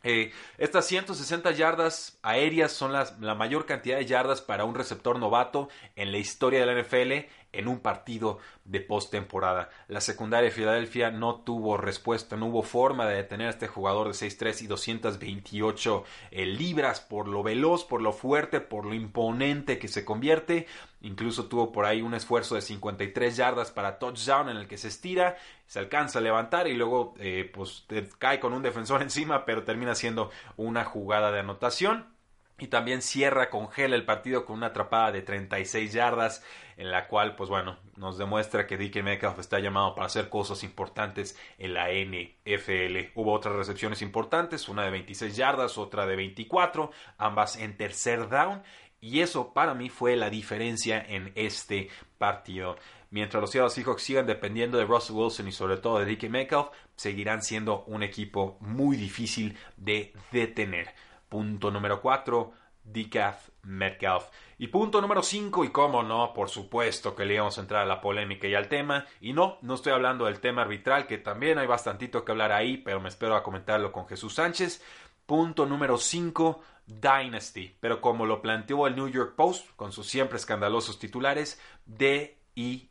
Eh, 0.04 0.34
estas 0.58 0.88
160 0.88 1.52
yardas 1.52 2.20
aéreas 2.22 2.74
son 2.74 2.92
la 2.92 3.36
mayor 3.36 3.66
cantidad 3.66 3.98
de 3.98 4.06
yardas 4.06 4.42
para 4.42 4.66
un 4.66 4.76
receptor 4.76 5.20
novato 5.20 5.70
en 5.96 6.12
la 6.12 6.18
historia 6.18 6.60
de 6.60 6.66
la 6.66 6.82
NFL 6.82 7.30
en 7.54 7.68
un 7.68 7.80
partido 7.80 8.40
de 8.66 8.80
postemporada. 8.80 9.70
La 9.88 10.02
secundaria 10.02 10.50
de 10.50 10.56
Filadelfia 10.56 11.12
no 11.12 11.42
tuvo 11.42 11.78
respuesta, 11.78 12.38
no 12.38 12.48
hubo 12.48 12.64
forma 12.64 13.06
de 13.08 13.16
detener 13.16 13.48
a 13.48 13.52
este 13.52 13.68
jugador 13.68 14.08
de 14.08 14.14
6'3 14.14 14.62
y 14.62 14.68
228 14.68 16.04
eh, 16.32 16.46
libras 16.46 17.02
por 17.02 17.28
lo 17.28 17.44
veloz, 17.44 17.84
por 17.84 18.02
lo 18.02 18.14
fuerte, 18.14 18.62
por 18.62 18.86
lo 18.86 18.94
imponente 18.94 19.80
que 19.80 19.88
se 19.88 20.06
convierte. 20.06 20.68
Incluso 21.02 21.46
tuvo 21.46 21.72
por 21.72 21.86
ahí 21.86 22.02
un 22.02 22.14
esfuerzo 22.14 22.56
de 22.56 22.62
53 22.62 23.36
yardas 23.36 23.72
para 23.72 23.98
touchdown 23.98 24.50
en 24.50 24.58
el 24.58 24.68
que 24.68 24.78
se 24.78 24.88
estira, 24.88 25.38
se 25.66 25.80
alcanza 25.80 26.20
a 26.20 26.22
levantar 26.22 26.68
y 26.68 26.76
luego 26.76 27.16
eh, 27.20 27.50
pues 27.52 27.86
cae 28.20 28.40
con 28.40 28.54
un 28.54 28.62
defensor 28.62 29.02
encima, 29.02 29.46
pero 29.46 29.64
termina 29.64 29.96
siendo 29.96 30.30
una 30.58 30.86
jugada 30.86 31.32
de 31.32 31.40
anotación 31.40 32.21
y 32.62 32.68
también 32.68 33.02
cierra, 33.02 33.50
congela 33.50 33.96
el 33.96 34.06
partido 34.06 34.46
con 34.46 34.58
una 34.58 34.68
atrapada 34.68 35.12
de 35.12 35.24
36 35.24 35.92
yardas, 35.92 36.46
en 36.78 36.92
la 36.92 37.08
cual, 37.08 37.36
pues 37.36 37.50
bueno, 37.50 37.80
nos 37.98 38.20
demuestra 38.20 38.68
que 38.68 38.78
DK 38.78 39.02
Metcalf 39.04 39.40
está 39.40 39.58
llamado 39.60 39.96
para 39.96 40.06
hacer 40.06 40.30
cosas 40.30 40.64
importantes 40.64 41.36
en 41.58 41.74
la 41.74 41.90
NFL. 41.90 43.14
Hubo 43.16 43.34
otras 43.34 43.56
recepciones 43.56 44.04
importantes, 44.04 44.70
una 44.70 44.84
de 44.84 44.92
26 44.92 45.36
yardas, 45.36 45.80
otra 45.80 46.06
de 46.06 46.16
24, 46.16 46.92
ambas 47.18 47.56
en 47.56 47.76
tercer 47.78 48.30
down, 48.30 48.62
y 49.00 49.22
eso 49.22 49.54
para 49.54 49.74
mí 49.74 49.90
fue 49.90 50.16
la 50.16 50.30
diferencia 50.30 51.04
en 51.04 51.32
este 51.34 51.90
partido. 52.20 52.78
Mientras 53.10 53.42
los 53.42 53.50
Seattle 53.50 53.72
Seahawks 53.72 54.04
sigan 54.04 54.28
dependiendo 54.28 54.78
de 54.78 54.86
Russell 54.86 55.16
Wilson 55.16 55.48
y 55.48 55.52
sobre 55.52 55.78
todo 55.78 55.98
de 55.98 56.16
DK 56.16 56.30
Metcalf, 56.30 56.68
seguirán 56.96 57.42
siendo 57.42 57.86
un 57.86 58.04
equipo 58.04 58.58
muy 58.60 58.98
difícil 58.98 59.58
de 59.78 60.14
detener. 60.32 60.94
Punto 61.32 61.72
número 61.72 62.02
4, 62.02 62.52
Decaf 62.84 63.52
Metcalf. 63.62 64.26
Y 64.58 64.68
punto 64.68 65.00
número 65.00 65.24
5, 65.24 65.64
y 65.64 65.70
cómo 65.70 66.04
no, 66.04 66.34
por 66.34 66.50
supuesto 66.50 67.16
que 67.16 67.24
le 67.24 67.36
íbamos 67.36 67.58
a 67.58 67.62
entrar 67.62 67.84
a 67.84 67.86
la 67.86 68.02
polémica 68.02 68.50
y 68.50 68.54
al 68.54 68.68
tema. 68.68 69.06
Y 69.22 69.32
no, 69.32 69.58
no 69.62 69.76
estoy 69.76 69.94
hablando 69.94 70.26
del 70.26 70.42
tema 70.42 70.64
arbitral, 70.64 71.08
que 71.08 71.20
también 71.20 71.58
hay 71.58 71.68
bastantito 71.68 72.26
que 72.26 72.34
hablar 72.34 72.52
ahí, 72.52 72.76
pero 72.76 73.00
me 73.00 73.08
espero 73.08 73.38
a 73.38 73.44
comentarlo 73.44 73.94
con 73.94 74.10
Jesús 74.10 74.34
Sánchez. 74.34 74.84
Punto 75.26 75.66
número 75.66 75.98
5, 75.98 76.62
Dynasty. 76.86 77.78
Pero 77.80 78.02
como 78.02 78.26
lo 78.26 78.42
planteó 78.42 78.86
el 78.88 78.98
New 78.98 79.08
York 79.08 79.36
Post, 79.38 79.70
con 79.78 79.94
sus 79.94 80.08
siempre 80.08 80.36
escandalosos 80.36 81.00
titulares, 81.00 81.62
D-I-E-N-A-S-T-Y. 81.86 82.90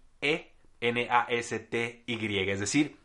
Es 2.50 2.60
decir, 2.60 2.96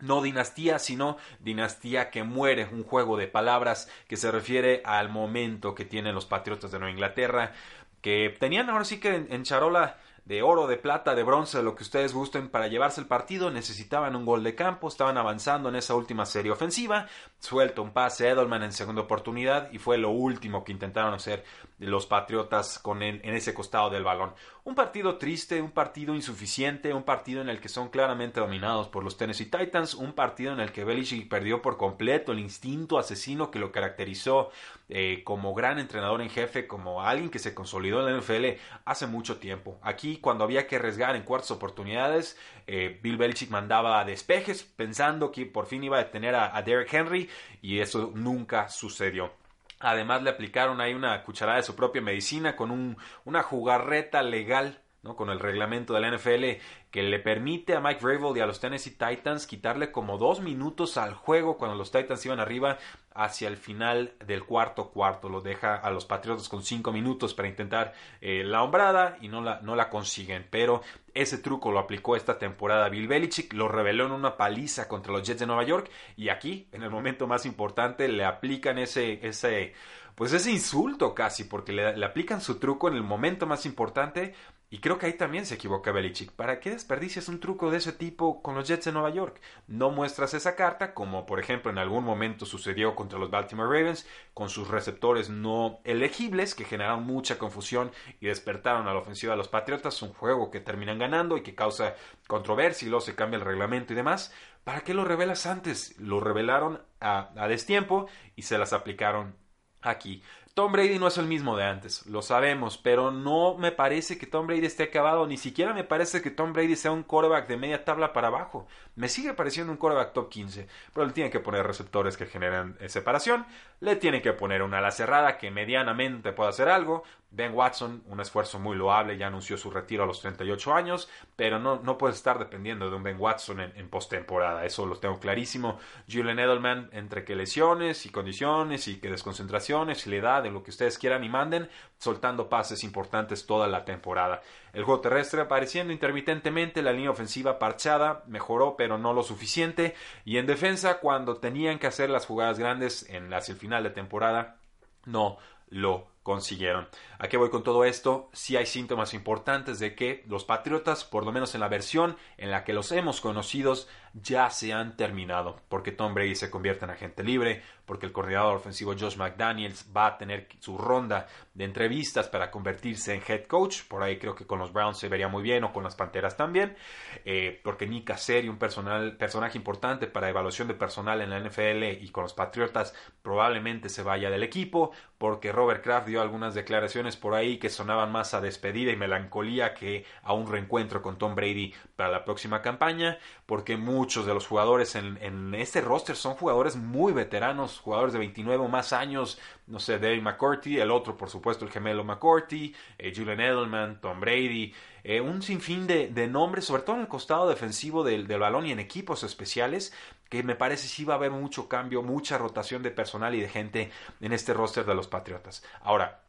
no 0.00 0.22
dinastía, 0.22 0.78
sino 0.78 1.16
dinastía 1.40 2.10
que 2.10 2.22
muere, 2.22 2.68
un 2.70 2.84
juego 2.84 3.16
de 3.16 3.28
palabras 3.28 3.88
que 4.08 4.16
se 4.16 4.30
refiere 4.30 4.82
al 4.84 5.08
momento 5.08 5.74
que 5.74 5.84
tienen 5.84 6.14
los 6.14 6.26
Patriotas 6.26 6.70
de 6.72 6.78
Nueva 6.78 6.92
Inglaterra, 6.92 7.52
que 8.00 8.34
tenían 8.38 8.68
ahora 8.68 8.84
sí 8.84 9.00
que 9.00 9.14
en, 9.14 9.42
charola 9.44 9.98
de 10.26 10.42
oro, 10.42 10.66
de 10.66 10.76
plata, 10.76 11.14
de 11.14 11.22
bronce, 11.22 11.62
lo 11.62 11.74
que 11.74 11.82
ustedes 11.82 12.12
gusten 12.14 12.48
para 12.48 12.66
llevarse 12.66 13.00
el 13.00 13.06
partido, 13.06 13.50
necesitaban 13.50 14.16
un 14.16 14.24
gol 14.24 14.42
de 14.42 14.54
campo, 14.54 14.88
estaban 14.88 15.18
avanzando 15.18 15.68
en 15.68 15.76
esa 15.76 15.94
última 15.94 16.24
serie 16.26 16.50
ofensiva, 16.50 17.06
suelta 17.38 17.82
un 17.82 17.92
pase 17.92 18.28
Edelman 18.28 18.62
en 18.62 18.72
segunda 18.72 19.02
oportunidad 19.02 19.70
y 19.72 19.78
fue 19.78 19.98
lo 19.98 20.10
último 20.10 20.64
que 20.64 20.72
intentaron 20.72 21.14
hacer 21.14 21.44
los 21.78 22.06
Patriotas 22.06 22.78
con 22.78 23.02
en 23.02 23.34
ese 23.34 23.54
costado 23.54 23.90
del 23.90 24.04
balón. 24.04 24.34
Un 24.66 24.74
partido 24.74 25.18
triste, 25.18 25.60
un 25.60 25.72
partido 25.72 26.14
insuficiente, 26.14 26.94
un 26.94 27.02
partido 27.02 27.42
en 27.42 27.50
el 27.50 27.60
que 27.60 27.68
son 27.68 27.90
claramente 27.90 28.40
dominados 28.40 28.88
por 28.88 29.04
los 29.04 29.18
Tennessee 29.18 29.44
Titans, 29.44 29.92
un 29.92 30.14
partido 30.14 30.54
en 30.54 30.60
el 30.60 30.72
que 30.72 30.84
Belichick 30.84 31.28
perdió 31.28 31.60
por 31.60 31.76
completo 31.76 32.32
el 32.32 32.38
instinto 32.38 32.98
asesino 32.98 33.50
que 33.50 33.58
lo 33.58 33.72
caracterizó 33.72 34.50
eh, 34.88 35.20
como 35.22 35.52
gran 35.52 35.78
entrenador 35.78 36.22
en 36.22 36.30
jefe, 36.30 36.66
como 36.66 37.02
alguien 37.02 37.28
que 37.28 37.38
se 37.38 37.52
consolidó 37.52 38.00
en 38.00 38.14
la 38.14 38.18
NFL 38.18 38.58
hace 38.86 39.06
mucho 39.06 39.36
tiempo. 39.36 39.78
Aquí, 39.82 40.16
cuando 40.16 40.44
había 40.44 40.66
que 40.66 40.76
arriesgar 40.76 41.14
en 41.14 41.24
cuartas 41.24 41.50
oportunidades, 41.50 42.38
eh, 42.66 42.98
Bill 43.02 43.18
Belichick 43.18 43.50
mandaba 43.50 44.02
despejes 44.06 44.62
pensando 44.62 45.30
que 45.30 45.44
por 45.44 45.66
fin 45.66 45.84
iba 45.84 45.98
a 45.98 46.04
detener 46.04 46.34
a 46.34 46.62
Derek 46.62 46.90
Henry 46.90 47.28
y 47.60 47.80
eso 47.80 48.12
nunca 48.14 48.70
sucedió. 48.70 49.43
Además 49.84 50.22
le 50.22 50.30
aplicaron 50.30 50.80
ahí 50.80 50.94
una 50.94 51.22
cucharada 51.22 51.58
de 51.58 51.64
su 51.64 51.76
propia 51.76 52.02
medicina 52.02 52.56
con 52.56 52.70
un, 52.70 52.96
una 53.24 53.42
jugarreta 53.42 54.22
legal 54.22 54.80
¿no? 55.02 55.14
con 55.14 55.30
el 55.30 55.38
reglamento 55.38 55.92
de 55.92 56.00
la 56.00 56.10
NFL 56.10 56.44
que 56.90 57.02
le 57.02 57.18
permite 57.18 57.74
a 57.74 57.80
Mike 57.80 58.00
Vrabel 58.02 58.36
y 58.36 58.40
a 58.40 58.46
los 58.46 58.60
Tennessee 58.60 58.96
Titans 58.96 59.46
quitarle 59.46 59.92
como 59.92 60.16
dos 60.16 60.40
minutos 60.40 60.96
al 60.96 61.14
juego 61.14 61.58
cuando 61.58 61.76
los 61.76 61.92
Titans 61.92 62.24
iban 62.24 62.40
arriba 62.40 62.78
hacia 63.14 63.48
el 63.48 63.56
final 63.56 64.12
del 64.26 64.44
cuarto 64.44 64.90
cuarto. 64.90 65.28
Lo 65.28 65.40
deja 65.40 65.76
a 65.76 65.90
los 65.90 66.04
Patriotas 66.04 66.48
con 66.48 66.62
cinco 66.62 66.92
minutos 66.92 67.32
para 67.32 67.48
intentar 67.48 67.94
eh, 68.20 68.42
la 68.44 68.62
hombrada 68.62 69.16
y 69.20 69.28
no 69.28 69.40
la, 69.40 69.60
no 69.62 69.76
la 69.76 69.88
consiguen. 69.88 70.46
Pero 70.50 70.82
ese 71.14 71.38
truco 71.38 71.70
lo 71.70 71.78
aplicó 71.78 72.16
esta 72.16 72.38
temporada 72.38 72.88
Bill 72.88 73.08
Belichick, 73.08 73.52
lo 73.52 73.68
reveló 73.68 74.06
en 74.06 74.12
una 74.12 74.36
paliza 74.36 74.88
contra 74.88 75.12
los 75.12 75.22
Jets 75.26 75.40
de 75.40 75.46
Nueva 75.46 75.64
York 75.64 75.90
y 76.16 76.28
aquí, 76.28 76.68
en 76.72 76.82
el 76.82 76.90
momento 76.90 77.26
más 77.26 77.46
importante, 77.46 78.08
le 78.08 78.24
aplican 78.24 78.78
ese, 78.78 79.26
ese 79.26 79.74
pues 80.14 80.32
ese 80.32 80.52
insulto 80.52 81.14
casi, 81.14 81.44
porque 81.44 81.72
le, 81.72 81.96
le, 81.96 82.06
aplican 82.06 82.40
su 82.40 82.58
truco 82.58 82.88
en 82.88 82.94
el 82.94 83.02
momento 83.02 83.46
más 83.46 83.66
importante 83.66 84.34
y 84.70 84.78
creo 84.78 84.98
que 84.98 85.06
ahí 85.06 85.12
también 85.12 85.46
se 85.46 85.54
equivoca 85.54 85.92
Belichick. 85.92 86.32
¿Para 86.32 86.58
qué 86.58 86.70
desperdicias 86.70 87.28
un 87.28 87.38
truco 87.38 87.70
de 87.70 87.78
ese 87.78 87.92
tipo 87.92 88.42
con 88.42 88.54
los 88.56 88.66
Jets 88.66 88.86
de 88.86 88.92
Nueva 88.92 89.10
York? 89.10 89.40
No 89.68 89.90
muestras 89.90 90.34
esa 90.34 90.56
carta, 90.56 90.94
como 90.94 91.26
por 91.26 91.38
ejemplo 91.38 91.70
en 91.70 91.78
algún 91.78 92.04
momento 92.04 92.44
sucedió 92.44 92.96
contra 92.96 93.18
los 93.18 93.30
Baltimore 93.30 93.68
Ravens, 93.68 94.06
con 94.32 94.48
sus 94.48 94.68
receptores 94.68 95.30
no 95.30 95.80
elegibles 95.84 96.54
que 96.54 96.64
generaron 96.64 97.04
mucha 97.04 97.38
confusión 97.38 97.92
y 98.20 98.26
despertaron 98.26 98.88
a 98.88 98.92
la 98.94 99.00
ofensiva 99.00 99.32
de 99.32 99.38
los 99.38 99.48
Patriotas, 99.48 100.02
un 100.02 100.12
juego 100.12 100.50
que 100.50 100.60
terminan 100.60 100.98
ganando 100.98 101.36
y 101.36 101.42
que 101.42 101.54
causa 101.54 101.94
controversia 102.26 102.86
y 102.86 102.90
luego 102.90 103.04
se 103.04 103.14
cambia 103.14 103.38
el 103.38 103.44
reglamento 103.44 103.92
y 103.92 103.96
demás. 103.96 104.32
¿Para 104.64 104.80
qué 104.80 104.94
lo 104.94 105.04
revelas 105.04 105.46
antes? 105.46 105.98
Lo 106.00 106.20
revelaron 106.20 106.82
a, 107.00 107.30
a 107.36 107.48
destiempo 107.48 108.08
y 108.34 108.42
se 108.42 108.58
las 108.58 108.72
aplicaron 108.72 109.36
aquí. 109.82 110.22
Tom 110.54 110.70
Brady 110.70 111.00
no 111.00 111.08
es 111.08 111.18
el 111.18 111.26
mismo 111.26 111.56
de 111.56 111.64
antes, 111.64 112.06
lo 112.06 112.22
sabemos, 112.22 112.78
pero 112.78 113.10
no 113.10 113.56
me 113.58 113.72
parece 113.72 114.18
que 114.18 114.26
Tom 114.28 114.46
Brady 114.46 114.66
esté 114.66 114.84
acabado, 114.84 115.26
ni 115.26 115.36
siquiera 115.36 115.74
me 115.74 115.82
parece 115.82 116.22
que 116.22 116.30
Tom 116.30 116.52
Brady 116.52 116.76
sea 116.76 116.92
un 116.92 117.02
quarterback 117.02 117.48
de 117.48 117.56
media 117.56 117.84
tabla 117.84 118.12
para 118.12 118.28
abajo. 118.28 118.68
Me 118.94 119.08
sigue 119.08 119.34
pareciendo 119.34 119.72
un 119.72 119.78
quarterback 119.78 120.12
top 120.12 120.28
15, 120.28 120.68
pero 120.92 121.06
le 121.06 121.12
tienen 121.12 121.32
que 121.32 121.40
poner 121.40 121.66
receptores 121.66 122.16
que 122.16 122.26
generan 122.26 122.78
separación, 122.86 123.44
le 123.80 123.96
tienen 123.96 124.22
que 124.22 124.32
poner 124.32 124.62
una 124.62 124.78
ala 124.78 124.92
cerrada 124.92 125.38
que 125.38 125.50
medianamente 125.50 126.30
pueda 126.30 126.50
hacer 126.50 126.68
algo. 126.68 127.02
Ben 127.32 127.52
Watson, 127.52 128.04
un 128.06 128.20
esfuerzo 128.20 128.60
muy 128.60 128.76
loable, 128.76 129.18
ya 129.18 129.26
anunció 129.26 129.56
su 129.56 129.68
retiro 129.68 130.04
a 130.04 130.06
los 130.06 130.20
38 130.20 130.72
años, 130.72 131.08
pero 131.34 131.58
no, 131.58 131.80
no 131.82 131.98
puedes 131.98 132.16
estar 132.16 132.38
dependiendo 132.38 132.88
de 132.88 132.94
un 132.94 133.02
Ben 133.02 133.16
Watson 133.18 133.58
en, 133.58 133.72
en 133.76 133.88
postemporada, 133.90 134.64
eso 134.64 134.86
lo 134.86 134.98
tengo 134.98 135.18
clarísimo. 135.18 135.80
Julian 136.08 136.38
Edelman, 136.38 136.90
entre 136.92 137.24
que 137.24 137.34
lesiones 137.34 138.06
y 138.06 138.10
condiciones 138.10 138.86
y 138.86 139.00
que 139.00 139.10
desconcentraciones 139.10 140.06
y 140.06 140.10
la 140.10 140.16
edad 140.16 140.43
de 140.44 140.52
lo 140.52 140.62
que 140.62 140.70
ustedes 140.70 140.98
quieran 140.98 141.24
y 141.24 141.28
manden, 141.28 141.68
soltando 141.98 142.48
pases 142.48 142.84
importantes 142.84 143.46
toda 143.46 143.66
la 143.66 143.84
temporada. 143.84 144.42
El 144.72 144.84
juego 144.84 145.00
terrestre 145.00 145.40
apareciendo 145.40 145.92
intermitentemente, 145.92 146.82
la 146.82 146.92
línea 146.92 147.10
ofensiva 147.10 147.58
parchada, 147.58 148.22
mejoró 148.26 148.76
pero 148.76 148.98
no 148.98 149.12
lo 149.12 149.22
suficiente, 149.22 149.94
y 150.24 150.38
en 150.38 150.46
defensa 150.46 151.00
cuando 151.00 151.38
tenían 151.38 151.78
que 151.78 151.88
hacer 151.88 152.10
las 152.10 152.26
jugadas 152.26 152.58
grandes 152.58 153.08
en 153.10 153.32
hacia 153.34 153.52
el 153.52 153.58
final 153.58 153.82
de 153.82 153.90
temporada, 153.90 154.58
no 155.04 155.38
lo 155.68 156.06
consiguieron. 156.22 156.88
¿A 157.18 157.28
qué 157.28 157.36
voy 157.36 157.50
con 157.50 157.62
todo 157.62 157.84
esto? 157.84 158.30
Si 158.32 158.56
hay 158.56 158.64
síntomas 158.64 159.12
importantes 159.12 159.78
de 159.78 159.94
que 159.94 160.24
los 160.26 160.44
Patriotas, 160.44 161.04
por 161.04 161.24
lo 161.24 161.32
menos 161.32 161.54
en 161.54 161.60
la 161.60 161.68
versión 161.68 162.16
en 162.38 162.50
la 162.50 162.64
que 162.64 162.72
los 162.72 162.92
hemos 162.92 163.20
conocido, 163.20 163.74
ya 164.14 164.48
se 164.50 164.72
han 164.72 164.96
terminado, 164.96 165.60
porque 165.68 165.92
Tom 165.92 166.14
Brady 166.14 166.36
se 166.36 166.50
convierte 166.50 166.84
en 166.84 166.92
agente 166.92 167.24
libre, 167.24 167.62
porque 167.84 168.06
el 168.06 168.12
coordinador 168.12 168.56
ofensivo 168.56 168.94
Josh 168.98 169.16
McDaniels 169.16 169.86
va 169.94 170.06
a 170.06 170.18
tener 170.18 170.48
su 170.60 170.78
ronda 170.78 171.26
de 171.52 171.64
entrevistas 171.64 172.28
para 172.28 172.50
convertirse 172.50 173.14
en 173.14 173.22
head 173.26 173.44
coach, 173.44 173.82
por 173.88 174.02
ahí 174.02 174.18
creo 174.18 174.34
que 174.34 174.46
con 174.46 174.58
los 174.58 174.72
Browns 174.72 174.98
se 174.98 175.08
vería 175.08 175.28
muy 175.28 175.42
bien 175.42 175.64
o 175.64 175.72
con 175.72 175.84
las 175.84 175.96
Panteras 175.96 176.36
también, 176.36 176.76
eh, 177.24 177.60
porque 177.62 177.86
Nick 177.86 178.04
Casseri, 178.04 178.48
un 178.48 178.58
personal, 178.58 179.16
personaje 179.16 179.58
importante 179.58 180.06
para 180.06 180.30
evaluación 180.30 180.68
de 180.68 180.74
personal 180.74 181.20
en 181.20 181.30
la 181.30 181.38
NFL 181.38 182.02
y 182.02 182.08
con 182.10 182.22
los 182.22 182.34
Patriotas 182.34 182.94
probablemente 183.22 183.88
se 183.88 184.02
vaya 184.02 184.30
del 184.30 184.42
equipo, 184.42 184.92
porque 185.18 185.52
Robert 185.52 185.82
Kraft 185.82 186.06
dio 186.06 186.22
algunas 186.22 186.54
declaraciones 186.54 187.16
por 187.16 187.34
ahí 187.34 187.58
que 187.58 187.70
sonaban 187.70 188.12
más 188.12 188.34
a 188.34 188.40
despedida 188.40 188.92
y 188.92 188.96
melancolía 188.96 189.74
que 189.74 190.04
a 190.22 190.32
un 190.32 190.50
reencuentro 190.50 191.02
con 191.02 191.18
Tom 191.18 191.34
Brady 191.34 191.74
para 191.96 192.10
la 192.10 192.24
próxima 192.24 192.62
campaña, 192.62 193.18
porque 193.46 193.76
muchos 194.04 194.26
de 194.26 194.34
los 194.34 194.46
jugadores 194.46 194.96
en, 194.96 195.54
este 195.54 195.80
roster 195.80 196.14
son 196.14 196.34
jugadores 196.34 196.76
muy 196.76 197.14
veteranos, 197.14 197.80
jugadores 197.80 198.12
de 198.12 198.18
29 198.18 198.62
o 198.62 198.68
más 198.68 198.92
años, 198.92 199.38
no 199.66 199.80
sé, 199.80 199.98
Dave 199.98 200.20
McCourty, 200.20 200.78
el 200.78 200.90
otro 200.90 201.16
por 201.16 201.30
supuesto 201.30 201.64
el 201.64 201.70
gemelo 201.70 202.04
McCourty, 202.04 202.74
eh, 202.98 203.14
Julian 203.16 203.40
Edelman, 203.40 204.02
Tom 204.02 204.20
Brady, 204.20 204.74
eh, 205.04 205.22
un 205.22 205.40
sinfín 205.40 205.86
de, 205.86 206.08
de, 206.08 206.26
nombres, 206.26 206.66
sobre 206.66 206.82
todo 206.82 206.96
en 206.96 207.02
el 207.02 207.08
costado 207.08 207.48
defensivo 207.48 208.04
del, 208.04 208.26
del, 208.26 208.40
balón 208.40 208.66
y 208.66 208.72
en 208.72 208.78
equipos 208.78 209.22
especiales, 209.22 209.94
que 210.28 210.42
me 210.42 210.54
parece 210.54 210.86
sí 210.86 211.06
va 211.06 211.14
a 211.14 211.16
haber 211.16 211.30
mucho 211.30 211.66
cambio, 211.66 212.02
mucha 212.02 212.36
rotación 212.36 212.82
de 212.82 212.90
personal 212.90 213.34
y 213.34 213.40
de 213.40 213.48
gente 213.48 213.90
en 214.20 214.34
este 214.34 214.52
roster 214.52 214.84
de 214.84 214.94
los 214.94 215.08
Patriotas. 215.08 215.64
Ahora, 215.80 216.23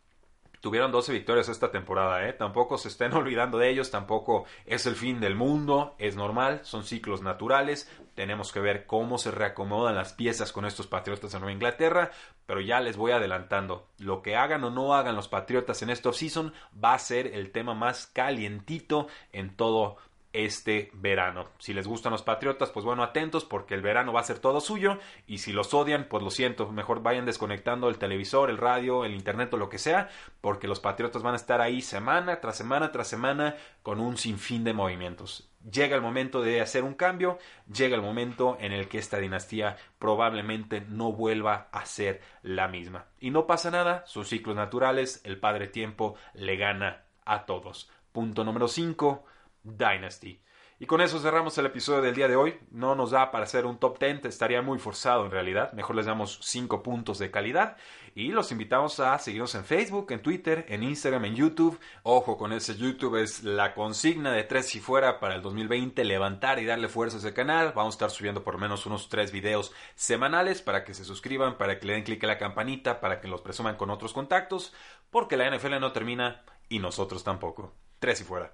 tuvieron 0.66 0.92
12 0.92 1.14
victorias 1.14 1.48
esta 1.48 1.70
temporada, 1.70 2.28
¿eh? 2.28 2.34
Tampoco 2.34 2.80
se 2.80 2.88
estén 2.88 3.14
olvidando 3.14 3.60
de 3.60 3.70
ellos, 3.70 3.92
tampoco 3.92 4.46
es 4.66 4.88
el 4.88 4.96
fin 4.96 5.20
del 5.20 5.36
mundo, 5.36 5.94
es 6.00 6.16
normal, 6.16 6.62
son 6.64 6.84
ciclos 6.84 7.22
naturales, 7.22 7.88
tenemos 8.16 8.52
que 8.52 8.62
ver 8.62 8.88
cómo 8.88 9.20
se 9.20 9.30
reacomodan 9.30 9.94
las 9.94 10.14
piezas 10.14 10.52
con 10.52 10.66
estos 10.66 10.88
Patriotas 10.88 11.34
de 11.34 11.38
Nueva 11.38 11.52
Inglaterra, 11.52 12.10
pero 12.48 12.62
ya 12.62 12.80
les 12.80 12.98
voy 12.98 13.12
adelantando, 13.12 13.86
lo 14.00 14.24
que 14.24 14.38
hagan 14.38 14.64
o 14.64 14.72
no 14.72 14.96
hagan 14.96 15.16
los 15.16 15.28
Patriotas 15.28 15.84
en 15.84 15.92
esta 15.92 16.10
offseason 16.10 16.52
va 16.84 16.96
a 16.96 17.00
ser 17.00 17.28
el 17.28 17.52
tema 17.52 17.76
más 17.76 18.08
calientito 18.08 19.06
en 19.34 19.56
todo 19.56 19.98
este 20.36 20.90
verano. 20.94 21.46
Si 21.60 21.74
les 21.74 21.88
gustan 21.88 22.12
los 22.12 22.24
Patriotas, 22.24 22.70
pues 22.70 22.86
bueno, 22.86 23.04
atentos 23.04 23.46
porque 23.46 23.74
el 23.74 23.82
verano 23.82 24.12
va 24.12 24.20
a 24.20 24.24
ser 24.24 24.40
todo 24.40 24.60
suyo 24.60 25.00
y 25.28 25.38
si 25.38 25.54
los 25.54 25.74
odian, 25.74 26.08
pues 26.10 26.24
lo 26.24 26.30
siento, 26.30 26.72
mejor 26.72 27.02
vayan 27.02 27.26
desconectando 27.26 27.88
el 27.88 27.98
televisor, 27.98 28.50
el 28.50 28.58
radio, 28.58 29.06
el 29.06 29.16
internet 29.16 29.54
o 29.54 29.58
lo 29.58 29.70
que 29.70 29.78
sea, 29.78 30.10
porque 30.42 30.68
los 30.68 30.80
Patriotas 30.80 31.24
van 31.24 31.34
a 31.34 31.38
estar 31.38 31.62
ahí 31.62 31.82
semana 31.82 32.42
tras 32.42 32.58
semana 32.58 32.92
tras 32.92 33.08
semana 33.08 33.56
con 33.82 34.00
un 34.00 34.18
sinfín 34.18 34.64
de 34.64 34.74
movimientos. 34.74 35.50
Llega 35.72 35.96
el 35.96 36.02
momento 36.02 36.42
de 36.42 36.62
hacer 36.62 36.84
un 36.84 36.94
cambio, 36.94 37.40
llega 37.72 37.96
el 37.96 38.02
momento 38.02 38.58
en 38.60 38.72
el 38.72 38.88
que 38.88 39.00
esta 39.00 39.18
dinastía 39.18 39.78
probablemente 39.98 40.82
no 40.82 41.12
vuelva 41.12 41.70
a 41.72 41.86
ser 41.86 42.22
la 42.44 42.68
misma. 42.68 43.06
Y 43.20 43.32
no 43.32 43.48
pasa 43.48 43.72
nada, 43.72 44.04
son 44.06 44.26
ciclos 44.26 44.56
naturales, 44.56 45.22
el 45.24 45.40
padre 45.40 45.68
tiempo 45.68 46.16
le 46.34 46.58
gana 46.58 47.04
a 47.26 47.46
todos. 47.46 47.90
Punto 48.12 48.44
número 48.44 48.68
5 48.68 49.26
Dynasty. 49.66 50.42
Y 50.78 50.88
con 50.88 51.00
eso 51.00 51.20
cerramos 51.20 51.58
el 51.58 51.68
episodio 51.68 52.02
del 52.02 52.16
día 52.16 52.28
de 52.28 52.36
hoy. 52.36 52.60
No 52.70 52.96
nos 52.96 53.12
da 53.12 53.32
para 53.32 53.46
hacer 53.46 53.66
un 53.66 53.80
top 53.80 53.98
10, 53.98 54.26
estaría 54.26 54.62
muy 54.62 54.78
forzado 54.78 55.24
en 55.24 55.32
realidad. 55.32 55.72
Mejor 55.72 55.96
les 55.96 56.06
damos 56.06 56.40
5 56.42 56.84
puntos 56.84 57.18
de 57.18 57.32
calidad. 57.32 57.78
Y 58.14 58.30
los 58.30 58.52
invitamos 58.52 59.00
a 59.00 59.18
seguirnos 59.18 59.56
en 59.56 59.64
Facebook, 59.64 60.12
en 60.12 60.22
Twitter, 60.22 60.66
en 60.68 60.84
Instagram, 60.84 61.26
en 61.26 61.36
YouTube. 61.36 61.80
Ojo 62.04 62.38
con 62.38 62.52
ese 62.52 62.76
YouTube, 62.76 63.16
es 63.16 63.44
la 63.44 63.74
consigna 63.74 64.34
de 64.34 64.44
tres 64.44 64.76
y 64.76 64.82
fuera 64.82 65.20
para 65.22 65.36
el 65.36 65.42
2020, 65.42 66.04
levantar 66.04 66.60
y 66.60 66.66
darle 66.66 66.90
fuerza 66.90 67.18
a 67.18 67.20
ese 67.20 67.34
canal. 67.34 67.72
Vamos 67.74 67.94
a 67.94 67.98
estar 67.98 68.12
subiendo 68.12 68.44
por 68.44 68.56
lo 68.56 68.60
menos 68.60 68.86
unos 68.86 69.08
3 69.08 69.32
videos 69.32 69.74
semanales 69.96 70.62
para 70.62 70.84
que 70.84 70.94
se 70.94 71.06
suscriban, 71.06 71.58
para 71.58 71.80
que 71.80 71.88
le 71.88 71.94
den 71.94 72.04
clic 72.04 72.24
a 72.26 72.28
la 72.28 72.38
campanita, 72.38 73.00
para 73.00 73.22
que 73.22 73.30
los 73.30 73.42
presuman 73.42 73.78
con 73.78 73.90
otros 73.90 74.12
contactos. 74.12 74.74
Porque 75.10 75.38
la 75.38 75.50
NFL 75.50 75.80
no 75.80 75.94
termina 75.94 76.44
y 76.68 76.80
nosotros 76.80 77.24
tampoco. 77.24 77.74
Tres 78.00 78.20
y 78.20 78.24
fuera. 78.26 78.54